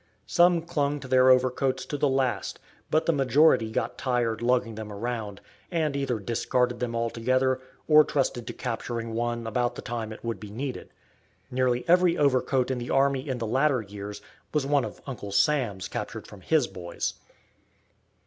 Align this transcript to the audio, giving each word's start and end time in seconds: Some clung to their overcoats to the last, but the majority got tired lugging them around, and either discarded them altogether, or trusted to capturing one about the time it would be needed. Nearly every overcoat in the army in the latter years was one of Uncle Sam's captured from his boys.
Some 0.25 0.63
clung 0.63 0.99
to 1.01 1.07
their 1.07 1.29
overcoats 1.29 1.85
to 1.85 1.95
the 1.95 2.09
last, 2.09 2.57
but 2.89 3.05
the 3.05 3.11
majority 3.13 3.69
got 3.69 3.99
tired 3.99 4.41
lugging 4.41 4.73
them 4.73 4.91
around, 4.91 5.41
and 5.69 5.95
either 5.95 6.17
discarded 6.17 6.79
them 6.79 6.95
altogether, 6.95 7.61
or 7.87 8.03
trusted 8.03 8.47
to 8.47 8.53
capturing 8.53 9.13
one 9.13 9.45
about 9.45 9.75
the 9.75 9.83
time 9.83 10.11
it 10.11 10.23
would 10.23 10.39
be 10.39 10.49
needed. 10.49 10.89
Nearly 11.51 11.85
every 11.87 12.17
overcoat 12.17 12.71
in 12.71 12.79
the 12.79 12.89
army 12.89 13.29
in 13.29 13.37
the 13.37 13.45
latter 13.45 13.83
years 13.83 14.23
was 14.55 14.65
one 14.65 14.85
of 14.85 14.99
Uncle 15.05 15.31
Sam's 15.31 15.87
captured 15.87 16.25
from 16.25 16.41
his 16.41 16.65
boys. 16.65 17.13